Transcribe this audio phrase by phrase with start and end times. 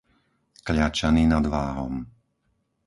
[0.65, 1.95] Kľačany nad Váhom